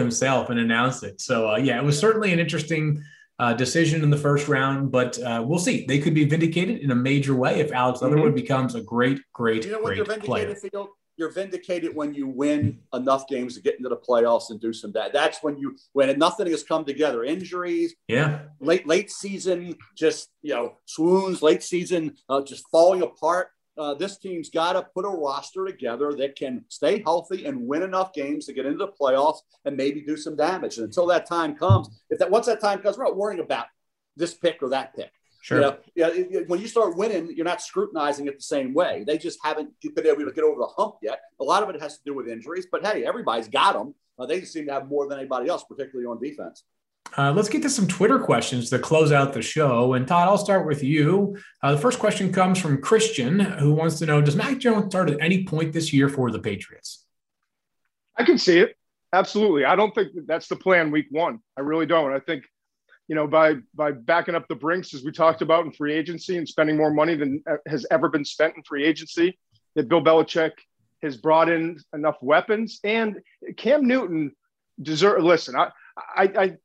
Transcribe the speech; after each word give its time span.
himself 0.00 0.50
and 0.50 0.58
announce 0.58 1.02
it. 1.02 1.20
So 1.20 1.50
uh, 1.50 1.56
yeah, 1.56 1.78
it 1.78 1.84
was 1.84 1.98
certainly 1.98 2.32
an 2.32 2.40
interesting 2.40 3.02
uh, 3.38 3.54
decision 3.54 4.02
in 4.02 4.10
the 4.10 4.16
first 4.16 4.48
round, 4.48 4.92
but 4.92 5.18
uh, 5.22 5.42
we'll 5.46 5.58
see. 5.58 5.86
They 5.86 5.98
could 5.98 6.14
be 6.14 6.26
vindicated 6.26 6.80
in 6.80 6.90
a 6.90 6.94
major 6.94 7.34
way 7.34 7.60
if 7.60 7.72
Alex 7.72 8.02
Leatherwood 8.02 8.28
mm-hmm. 8.28 8.34
becomes 8.34 8.74
a 8.74 8.82
great, 8.82 9.18
great, 9.32 9.64
you 9.64 9.72
know 9.72 9.80
what 9.80 9.96
great 9.96 10.20
player. 10.22 10.54
Field? 10.54 10.88
You're 11.16 11.32
vindicated 11.32 11.94
when 11.94 12.14
you 12.14 12.28
win 12.28 12.80
enough 12.92 13.28
games 13.28 13.54
to 13.54 13.62
get 13.62 13.76
into 13.76 13.88
the 13.88 13.96
playoffs 13.96 14.50
and 14.50 14.60
do 14.60 14.72
some 14.72 14.92
that. 14.92 15.12
That's 15.12 15.42
when 15.42 15.56
you 15.56 15.76
when 15.92 16.18
nothing 16.18 16.48
has 16.50 16.62
come 16.62 16.84
together. 16.84 17.24
Injuries, 17.24 17.94
yeah, 18.08 18.40
late 18.60 18.86
late 18.86 19.10
season, 19.10 19.76
just 19.96 20.28
you 20.42 20.54
know 20.54 20.74
swoons, 20.84 21.40
late 21.40 21.62
season, 21.62 22.16
uh, 22.28 22.42
just 22.42 22.64
falling 22.70 23.02
apart 23.02 23.48
uh, 23.78 23.94
this 23.94 24.18
team's 24.18 24.50
got 24.50 24.74
to 24.74 24.82
put 24.94 25.04
a 25.04 25.08
roster 25.08 25.64
together 25.64 26.12
that 26.12 26.36
can 26.36 26.64
stay 26.68 27.02
healthy 27.02 27.46
and 27.46 27.66
win 27.66 27.82
enough 27.82 28.12
games 28.12 28.46
to 28.46 28.52
get 28.52 28.66
into 28.66 28.78
the 28.78 28.92
playoffs 29.00 29.38
and 29.64 29.76
maybe 29.76 30.02
do 30.02 30.16
some 30.16 30.36
damage. 30.36 30.76
And 30.76 30.86
until 30.86 31.06
that 31.06 31.26
time 31.26 31.56
comes, 31.56 31.88
if 32.10 32.18
that 32.18 32.30
once 32.30 32.46
that 32.46 32.60
time 32.60 32.80
comes, 32.80 32.98
we're 32.98 33.04
not 33.04 33.16
worrying 33.16 33.40
about 33.40 33.66
this 34.16 34.34
pick 34.34 34.62
or 34.62 34.70
that 34.70 34.94
pick. 34.94 35.10
Sure. 35.42 35.56
You 35.56 35.62
know, 35.62 35.76
yeah, 35.94 36.40
when 36.48 36.60
you 36.60 36.68
start 36.68 36.96
winning, 36.96 37.32
you're 37.34 37.46
not 37.46 37.62
scrutinizing 37.62 38.26
it 38.26 38.36
the 38.36 38.42
same 38.42 38.74
way. 38.74 39.04
They 39.06 39.16
just 39.16 39.38
haven't 39.42 39.70
been 39.80 40.06
able 40.06 40.26
to 40.26 40.32
get 40.32 40.44
over 40.44 40.60
the 40.60 40.66
hump 40.66 40.96
yet. 41.00 41.20
A 41.40 41.44
lot 41.44 41.62
of 41.62 41.74
it 41.74 41.80
has 41.80 41.96
to 41.96 42.04
do 42.04 42.14
with 42.14 42.28
injuries, 42.28 42.66
but 42.70 42.84
hey, 42.84 43.04
everybody's 43.06 43.48
got 43.48 43.72
them. 43.72 43.94
Uh, 44.18 44.26
they 44.26 44.42
seem 44.42 44.66
to 44.66 44.72
have 44.72 44.88
more 44.88 45.08
than 45.08 45.18
anybody 45.18 45.48
else, 45.48 45.64
particularly 45.64 46.06
on 46.06 46.20
defense. 46.20 46.64
Uh, 47.18 47.32
let's 47.32 47.48
get 47.48 47.62
to 47.62 47.70
some 47.70 47.88
Twitter 47.88 48.18
questions 48.18 48.70
to 48.70 48.78
close 48.78 49.10
out 49.12 49.32
the 49.32 49.42
show. 49.42 49.94
And 49.94 50.06
Todd, 50.06 50.28
I'll 50.28 50.38
start 50.38 50.66
with 50.66 50.82
you. 50.82 51.36
Uh, 51.62 51.72
the 51.72 51.80
first 51.80 51.98
question 51.98 52.32
comes 52.32 52.58
from 52.58 52.80
Christian, 52.80 53.40
who 53.40 53.72
wants 53.72 53.98
to 53.98 54.06
know 54.06 54.22
Does 54.22 54.36
Mac 54.36 54.58
Jones 54.58 54.86
start 54.86 55.10
at 55.10 55.20
any 55.20 55.44
point 55.44 55.72
this 55.72 55.92
year 55.92 56.08
for 56.08 56.30
the 56.30 56.38
Patriots? 56.38 57.04
I 58.16 58.24
can 58.24 58.38
see 58.38 58.58
it. 58.58 58.76
Absolutely. 59.12 59.64
I 59.64 59.74
don't 59.74 59.94
think 59.94 60.12
that's 60.26 60.46
the 60.46 60.56
plan 60.56 60.90
week 60.92 61.06
one. 61.10 61.40
I 61.56 61.62
really 61.62 61.86
don't. 61.86 62.12
I 62.12 62.20
think, 62.20 62.44
you 63.08 63.16
know, 63.16 63.26
by 63.26 63.56
by 63.74 63.90
backing 63.90 64.36
up 64.36 64.46
the 64.46 64.54
brinks, 64.54 64.94
as 64.94 65.02
we 65.02 65.10
talked 65.10 65.42
about 65.42 65.64
in 65.64 65.72
free 65.72 65.94
agency 65.94 66.36
and 66.36 66.48
spending 66.48 66.76
more 66.76 66.92
money 66.92 67.16
than 67.16 67.42
has 67.66 67.84
ever 67.90 68.08
been 68.08 68.24
spent 68.24 68.54
in 68.56 68.62
free 68.62 68.84
agency, 68.84 69.36
that 69.74 69.88
Bill 69.88 70.00
Belichick 70.00 70.52
has 71.02 71.16
brought 71.16 71.48
in 71.48 71.78
enough 71.92 72.18
weapons. 72.20 72.78
And 72.84 73.20
Cam 73.56 73.88
Newton 73.88 74.32
deserve 74.80 75.24
listen, 75.24 75.56
I, 75.56 75.70
I, 75.96 76.22
I 76.22 76.56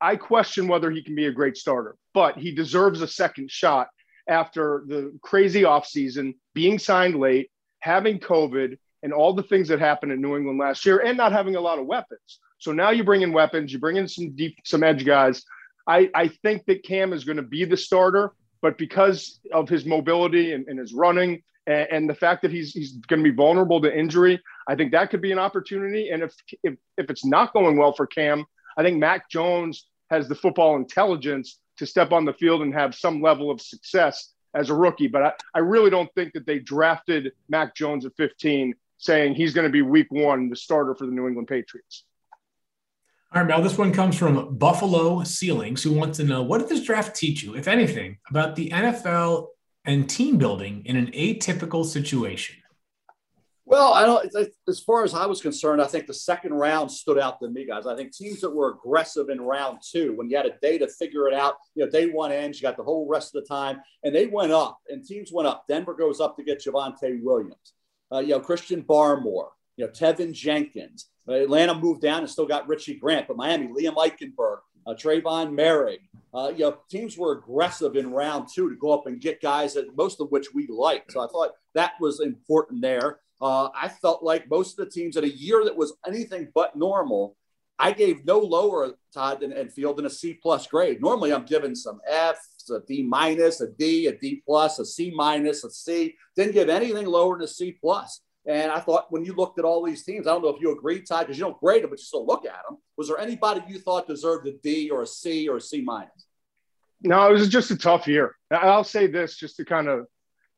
I 0.00 0.16
question 0.16 0.68
whether 0.68 0.90
he 0.90 1.02
can 1.02 1.14
be 1.14 1.26
a 1.26 1.32
great 1.32 1.56
starter, 1.56 1.96
but 2.14 2.38
he 2.38 2.52
deserves 2.52 3.02
a 3.02 3.08
second 3.08 3.50
shot 3.50 3.88
after 4.28 4.84
the 4.86 5.18
crazy 5.22 5.62
offseason, 5.62 6.34
being 6.54 6.78
signed 6.78 7.16
late, 7.16 7.50
having 7.80 8.18
COVID, 8.18 8.78
and 9.02 9.12
all 9.12 9.32
the 9.32 9.42
things 9.42 9.68
that 9.68 9.80
happened 9.80 10.12
in 10.12 10.20
New 10.20 10.36
England 10.36 10.58
last 10.58 10.84
year, 10.86 10.98
and 10.98 11.16
not 11.16 11.32
having 11.32 11.56
a 11.56 11.60
lot 11.60 11.78
of 11.78 11.86
weapons. 11.86 12.40
So 12.58 12.72
now 12.72 12.90
you 12.90 13.04
bring 13.04 13.22
in 13.22 13.32
weapons, 13.32 13.72
you 13.72 13.78
bring 13.78 13.96
in 13.96 14.06
some 14.06 14.30
deep, 14.36 14.56
some 14.64 14.82
edge 14.82 15.04
guys. 15.04 15.42
I, 15.86 16.10
I 16.14 16.28
think 16.28 16.66
that 16.66 16.84
Cam 16.84 17.12
is 17.12 17.24
going 17.24 17.38
to 17.38 17.42
be 17.42 17.64
the 17.64 17.76
starter, 17.76 18.32
but 18.60 18.76
because 18.76 19.40
of 19.52 19.68
his 19.68 19.86
mobility 19.86 20.52
and, 20.52 20.66
and 20.68 20.78
his 20.78 20.92
running 20.92 21.42
and, 21.66 21.88
and, 21.90 22.10
the 22.10 22.14
fact 22.14 22.42
that 22.42 22.50
he's 22.50 22.72
he's 22.72 22.96
going 22.96 23.24
to 23.24 23.30
be 23.30 23.34
vulnerable 23.34 23.80
to 23.80 23.98
injury, 23.98 24.40
I 24.68 24.74
think 24.74 24.92
that 24.92 25.10
could 25.10 25.22
be 25.22 25.32
an 25.32 25.38
opportunity. 25.38 26.10
And 26.10 26.22
if 26.22 26.34
if 26.62 26.74
if 26.98 27.10
it's 27.10 27.24
not 27.24 27.54
going 27.54 27.78
well 27.78 27.92
for 27.92 28.06
Cam, 28.06 28.44
I 28.76 28.82
think 28.82 28.98
Mac 28.98 29.30
Jones 29.30 29.86
has 30.10 30.28
the 30.28 30.34
football 30.34 30.76
intelligence 30.76 31.60
to 31.78 31.86
step 31.86 32.12
on 32.12 32.24
the 32.24 32.34
field 32.34 32.62
and 32.62 32.74
have 32.74 32.94
some 32.94 33.22
level 33.22 33.50
of 33.50 33.60
success 33.60 34.32
as 34.54 34.70
a 34.70 34.74
rookie. 34.74 35.06
But 35.06 35.22
I, 35.22 35.32
I 35.54 35.58
really 35.60 35.90
don't 35.90 36.12
think 36.14 36.32
that 36.34 36.46
they 36.46 36.58
drafted 36.58 37.32
Mac 37.48 37.74
Jones 37.74 38.04
at 38.04 38.12
15 38.16 38.74
saying 38.98 39.34
he's 39.34 39.54
going 39.54 39.66
to 39.66 39.72
be 39.72 39.82
week 39.82 40.08
one, 40.10 40.50
the 40.50 40.56
starter 40.56 40.94
for 40.94 41.06
the 41.06 41.12
New 41.12 41.26
England 41.26 41.48
Patriots. 41.48 42.04
All 43.32 43.40
right, 43.40 43.48
Mel, 43.48 43.62
this 43.62 43.78
one 43.78 43.92
comes 43.92 44.18
from 44.18 44.56
Buffalo 44.56 45.22
Ceilings, 45.22 45.84
who 45.84 45.92
wants 45.92 46.18
to 46.18 46.24
know 46.24 46.42
what 46.42 46.58
did 46.58 46.68
this 46.68 46.82
draft 46.82 47.14
teach 47.14 47.44
you, 47.44 47.54
if 47.54 47.68
anything, 47.68 48.18
about 48.28 48.56
the 48.56 48.70
NFL 48.70 49.46
and 49.84 50.10
team 50.10 50.36
building 50.36 50.82
in 50.84 50.96
an 50.96 51.12
atypical 51.12 51.84
situation? 51.84 52.56
Well, 53.70 53.94
I 53.94 54.04
don't. 54.04 54.28
As 54.66 54.80
far 54.80 55.04
as 55.04 55.14
I 55.14 55.26
was 55.26 55.40
concerned, 55.40 55.80
I 55.80 55.86
think 55.86 56.08
the 56.08 56.12
second 56.12 56.54
round 56.54 56.90
stood 56.90 57.20
out 57.20 57.38
to 57.38 57.48
me, 57.48 57.64
guys. 57.64 57.86
I 57.86 57.94
think 57.94 58.12
teams 58.12 58.40
that 58.40 58.50
were 58.50 58.70
aggressive 58.70 59.28
in 59.28 59.40
round 59.40 59.78
two, 59.80 60.12
when 60.16 60.28
you 60.28 60.36
had 60.36 60.46
a 60.46 60.58
day 60.60 60.76
to 60.78 60.88
figure 60.88 61.28
it 61.28 61.34
out, 61.34 61.54
you 61.76 61.84
know, 61.84 61.90
day 61.90 62.10
one 62.10 62.32
ends, 62.32 62.60
you 62.60 62.66
got 62.66 62.76
the 62.76 62.82
whole 62.82 63.06
rest 63.08 63.32
of 63.32 63.44
the 63.44 63.46
time, 63.46 63.80
and 64.02 64.12
they 64.12 64.26
went 64.26 64.50
up, 64.50 64.80
and 64.88 65.06
teams 65.06 65.30
went 65.32 65.46
up. 65.46 65.66
Denver 65.68 65.94
goes 65.94 66.20
up 66.20 66.36
to 66.36 66.42
get 66.42 66.64
Javonte 66.64 67.22
Williams, 67.22 67.74
uh, 68.12 68.18
you 68.18 68.30
know, 68.30 68.40
Christian 68.40 68.82
Barmore, 68.82 69.50
you 69.76 69.84
know, 69.84 69.90
Teven 69.92 70.32
Jenkins. 70.32 71.08
Uh, 71.28 71.34
Atlanta 71.34 71.72
moved 71.72 72.02
down 72.02 72.22
and 72.22 72.28
still 72.28 72.46
got 72.46 72.66
Richie 72.66 72.96
Grant, 72.96 73.28
but 73.28 73.36
Miami, 73.36 73.68
Liam 73.68 73.94
Eichenberg, 73.94 74.58
uh, 74.84 74.94
Trevon 74.94 75.52
Moehrig. 75.52 76.00
Uh, 76.34 76.48
you 76.48 76.64
know, 76.64 76.78
teams 76.90 77.16
were 77.16 77.38
aggressive 77.38 77.94
in 77.94 78.10
round 78.10 78.48
two 78.52 78.68
to 78.68 78.74
go 78.74 78.90
up 78.90 79.06
and 79.06 79.20
get 79.20 79.40
guys 79.40 79.74
that 79.74 79.96
most 79.96 80.20
of 80.20 80.28
which 80.32 80.52
we 80.52 80.66
liked. 80.66 81.12
So 81.12 81.20
I 81.20 81.28
thought 81.28 81.52
that 81.74 81.92
was 82.00 82.18
important 82.18 82.82
there. 82.82 83.20
Uh, 83.40 83.68
I 83.74 83.88
felt 83.88 84.22
like 84.22 84.50
most 84.50 84.78
of 84.78 84.84
the 84.84 84.90
teams 84.90 85.16
in 85.16 85.24
a 85.24 85.28
year 85.28 85.64
that 85.64 85.76
was 85.76 85.94
anything 86.06 86.48
but 86.54 86.76
normal, 86.76 87.36
I 87.78 87.92
gave 87.92 88.26
no 88.26 88.38
lower 88.38 88.92
Todd 89.14 89.42
and, 89.42 89.72
Field 89.72 89.96
than 89.96 90.06
a 90.06 90.10
C 90.10 90.34
plus 90.34 90.66
grade. 90.66 91.00
Normally, 91.00 91.32
I'm 91.32 91.46
giving 91.46 91.74
some 91.74 92.00
Fs, 92.06 92.68
a 92.70 92.80
D 92.86 93.02
minus, 93.02 93.62
a 93.62 93.68
D, 93.68 94.06
a 94.06 94.16
D 94.16 94.42
plus, 94.46 94.78
a 94.78 94.84
C 94.84 95.10
minus, 95.14 95.64
a 95.64 95.70
C. 95.70 96.14
Didn't 96.36 96.52
give 96.52 96.68
anything 96.68 97.06
lower 97.06 97.36
than 97.36 97.44
a 97.44 97.48
C 97.48 97.78
plus. 97.80 98.20
And 98.46 98.70
I 98.70 98.80
thought 98.80 99.10
when 99.10 99.24
you 99.24 99.34
looked 99.34 99.58
at 99.58 99.64
all 99.64 99.82
these 99.82 100.04
teams, 100.04 100.26
I 100.26 100.32
don't 100.32 100.42
know 100.42 100.48
if 100.50 100.60
you 100.60 100.76
agree, 100.76 101.00
Todd, 101.00 101.20
because 101.20 101.38
you 101.38 101.44
don't 101.44 101.58
grade 101.58 101.82
them, 101.82 101.90
but 101.90 101.98
you 101.98 102.04
still 102.04 102.26
look 102.26 102.44
at 102.44 102.62
them. 102.68 102.78
Was 102.98 103.08
there 103.08 103.18
anybody 103.18 103.62
you 103.66 103.78
thought 103.78 104.06
deserved 104.06 104.46
a 104.46 104.52
D 104.52 104.90
or 104.90 105.02
a 105.02 105.06
C 105.06 105.48
or 105.48 105.56
a 105.56 105.60
C 105.60 105.80
minus? 105.80 106.26
No, 107.02 107.28
it 107.28 107.32
was 107.32 107.48
just 107.48 107.70
a 107.70 107.78
tough 107.78 108.06
year. 108.06 108.36
I'll 108.50 108.84
say 108.84 109.06
this 109.06 109.36
just 109.36 109.56
to 109.56 109.64
kind 109.64 109.88
of 109.88 110.06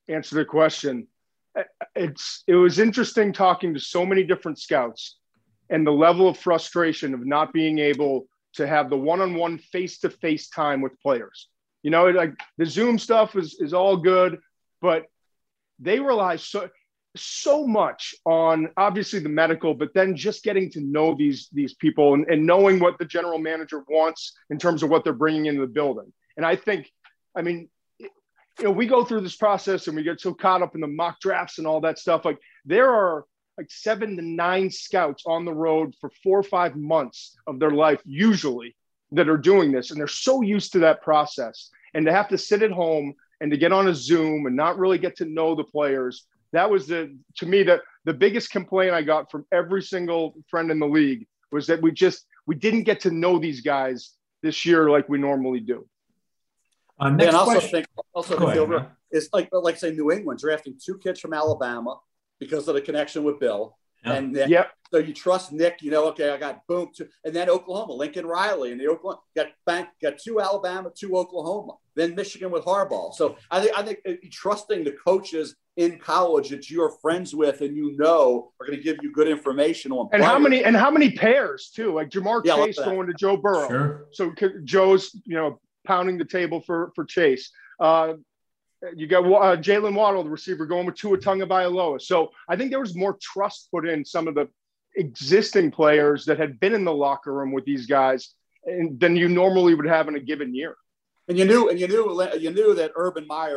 answer 0.09 0.35
the 0.35 0.45
question 0.45 1.07
it's 1.95 2.45
it 2.47 2.55
was 2.55 2.79
interesting 2.79 3.33
talking 3.33 3.75
to 3.75 3.81
so 3.81 4.07
many 4.07 4.25
different 4.25 4.59
scouts 4.59 5.19
and 5.71 5.87
the 5.87 5.93
level 5.93 6.29
of 6.29 6.39
frustration 6.39 7.15
of 7.15 7.27
not 7.27 7.53
being 7.53 7.79
able 7.79 8.27
to 8.55 8.67
have 8.67 8.91
the 8.91 8.97
one-on-one 8.97 9.59
face-to-face 9.59 10.49
time 10.49 10.83
with 10.83 10.93
players. 11.01 11.49
You 11.83 11.91
know, 11.91 12.11
like 12.11 12.35
the 12.59 12.67
Zoom 12.67 12.99
stuff 12.99 13.37
is 13.37 13.57
is 13.61 13.75
all 13.75 13.97
good, 13.97 14.39
but 14.81 15.07
they 15.79 15.99
rely 16.01 16.37
so 16.37 16.69
so 17.17 17.67
much 17.67 18.15
on 18.25 18.71
obviously 18.77 19.19
the 19.19 19.29
medical, 19.29 19.75
but 19.75 19.93
then 19.95 20.17
just 20.17 20.45
getting 20.45 20.71
to 20.71 20.81
know 20.81 21.15
these 21.15 21.49
these 21.53 21.75
people 21.75 22.15
and, 22.15 22.27
and 22.29 22.47
knowing 22.47 22.79
what 22.79 22.99
the 22.99 23.05
general 23.05 23.39
manager 23.39 23.83
wants 23.89 24.33
in 24.51 24.59
terms 24.59 24.83
of 24.83 24.91
what 24.91 25.05
they're 25.05 25.13
bringing 25.13 25.47
into 25.47 25.61
the 25.61 25.67
building. 25.67 26.13
And 26.37 26.47
I 26.47 26.57
think, 26.57 26.91
I 27.37 27.43
mean, 27.43 27.69
you 28.59 28.65
know, 28.65 28.71
we 28.71 28.87
go 28.87 29.05
through 29.05 29.23
this 29.23 29.37
process 29.37 29.87
and 29.87 29.97
we 29.97 30.03
get 30.03 30.21
so 30.21 30.35
caught 30.35 30.63
up 30.63 30.75
in 30.75 30.81
the 30.81 30.87
mock 30.87 31.21
drafts 31.21 31.59
and 31.59 31.67
all 31.67 31.81
that 31.81 31.99
stuff. 31.99 32.25
Like 32.25 32.39
there 32.65 32.91
are 32.91 33.25
like 33.59 33.71
seven 33.71 34.17
to 34.17 34.23
nine 34.23 34.71
scouts 34.71 35.25
on 35.27 35.45
the 35.45 35.53
road 35.53 35.95
for 36.01 36.11
four 36.23 36.39
or 36.39 36.43
five 36.45 36.77
months 36.77 37.37
of 37.47 37.59
their 37.59 37.71
life, 37.71 38.01
usually 38.05 38.77
that 39.13 39.29
are 39.29 39.37
doing 39.37 39.73
this. 39.73 39.91
And 39.91 40.01
they're 40.01 40.07
so 40.07 40.43
used 40.43 40.73
to 40.73 40.81
that 40.81 41.03
process. 41.03 41.71
And 41.95 42.07
to 42.07 42.13
have 42.13 42.29
to 42.29 42.39
sit 42.39 42.63
at 42.63 42.71
home 42.71 43.15
and 43.41 43.51
to 43.51 43.59
get 43.59 43.73
on 43.73 43.89
a 43.89 43.95
Zoom 43.95 44.47
and 44.47 44.57
not 44.57 44.79
really 44.79 44.99
get 44.99 45.17
to 45.17 45.25
know 45.25 45.55
the 45.55 45.65
players. 45.65 46.27
That 46.53 46.71
was 46.71 46.87
the, 46.87 47.17
to 47.37 47.47
me, 47.47 47.63
that 47.65 47.81
the 48.05 48.15
biggest 48.15 48.51
complaint 48.51 48.95
I 48.95 49.03
got 49.03 49.31
from 49.31 49.45
every 49.53 49.83
single 49.83 50.35
friend 50.49 50.71
in 50.71 50.79
the 50.79 50.87
league 50.87 51.27
was 51.51 51.67
that 51.67 51.83
we 51.83 51.93
just, 51.93 52.25
we 52.47 52.55
didn't 52.55 52.85
get 52.85 53.01
to 53.01 53.11
know 53.11 53.39
these 53.39 53.61
guys 53.61 54.13
this 54.43 54.65
year 54.65 54.91
like 54.91 55.09
we 55.09 55.19
normally 55.19 55.61
do. 55.61 55.87
Uh, 57.03 57.11
next 57.11 57.27
and 57.27 57.37
also 57.37 57.53
question. 57.53 57.71
think 57.71 57.87
also 58.15 58.39
think 58.39 58.57
over 58.57 58.87
is 59.11 59.29
like 59.33 59.49
like 59.53 59.77
say 59.77 59.91
New 59.91 60.13
England 60.13 60.39
drafting 60.39 60.79
two 60.83 60.99
kids 60.99 61.19
from 61.19 61.35
Alabama 61.35 61.99
because 62.39 62.69
of 62.69 62.75
the 62.75 62.81
connection 62.81 63.25
with 63.25 63.41
Bill. 63.41 63.77
Yeah. 64.05 64.13
And 64.15 64.33
Nick, 64.33 64.49
yep. 64.49 64.73
so 64.91 64.99
you 64.99 65.13
trust 65.13 65.53
Nick, 65.53 65.81
you 65.81 65.91
know, 65.93 66.07
okay, 66.09 66.31
I 66.31 66.37
got 66.37 66.67
boom, 66.67 66.91
two, 66.95 67.07
and 67.25 67.35
then 67.35 67.49
Oklahoma, 67.49 67.93
Lincoln 67.93 68.27
Riley, 68.27 68.73
and 68.73 68.81
the 68.81 68.89
Oklahoma 68.89 69.21
got 69.37 69.49
bank, 69.65 69.89
got 70.03 70.19
two 70.19 70.41
Alabama, 70.41 70.91
two 70.93 71.17
Oklahoma, 71.17 71.75
then 71.95 72.17
Michigan 72.17 72.51
with 72.51 72.65
Harbaugh. 72.65 73.15
So 73.15 73.37
I 73.51 73.61
think 73.61 73.79
I 73.79 73.83
think 73.83 73.99
uh, 74.09 74.13
trusting 74.31 74.85
the 74.85 74.93
coaches 74.93 75.57
in 75.77 75.99
college 75.99 76.51
that 76.51 76.71
you're 76.71 76.91
friends 77.01 77.35
with 77.35 77.63
and 77.63 77.77
you 77.77 77.97
know 77.97 78.53
are 78.61 78.67
going 78.67 78.77
to 78.79 78.83
give 78.83 78.99
you 79.03 79.13
good 79.13 79.29
information 79.29 79.91
on. 79.91 80.09
And 80.13 80.21
players. 80.21 80.25
how 80.27 80.39
many 80.39 80.65
and 80.65 80.77
how 80.77 80.91
many 80.91 81.13
pairs 81.13 81.73
too? 81.75 81.95
Like 81.95 82.11
Ja'Marr 82.11 82.43
yeah, 82.45 82.57
Chase 82.57 82.79
going 82.79 83.07
to 83.07 83.15
Joe 83.15 83.37
Burrow. 83.37 83.69
Sure. 83.69 84.07
So 84.13 84.33
Joe's, 84.65 85.17
you 85.25 85.37
know, 85.37 85.61
pounding 85.85 86.19
the 86.19 86.25
table 86.25 86.61
for 86.61 86.93
for 86.95 87.05
Chase. 87.05 87.51
Uh, 87.81 88.15
you 88.97 89.07
got 89.07 89.25
uh, 89.25 89.57
Jaylen 89.57 89.95
Waddle, 89.95 90.25
the 90.25 90.31
receiver, 90.31 90.67
going 90.67 90.87
with 90.87 90.97
Tua 90.97 91.19
Tagovailoa. 91.19 92.01
So 92.01 92.31
I 92.49 92.57
think 92.57 92.71
there 92.71 92.81
was 92.81 92.97
more 92.97 93.17
trust 93.21 93.69
put 93.71 93.89
in 93.89 94.05
some 94.05 94.27
of 94.27 94.35
the 94.35 94.49
existing 94.97 95.71
players 95.71 96.25
that 96.25 96.39
had 96.39 96.59
been 96.59 96.75
in 96.75 96.85
the 96.85 96.93
locker 96.93 97.33
room 97.33 97.53
with 97.53 97.65
these 97.65 97.87
guys 97.87 98.35
than 98.67 99.17
you 99.17 99.29
normally 99.29 99.75
would 99.75 99.87
have 99.87 100.09
in 100.09 100.17
a 100.17 100.21
given 100.21 100.55
year. 100.55 100.77
And 101.29 101.39
you 101.39 101.45
knew, 101.45 101.71
and 101.71 101.79
you 101.79 101.87
knew, 101.87 102.29
you 102.39 102.51
knew 102.51 102.75
that 102.75 102.93
Urban 102.97 103.27
Meyer 103.27 103.51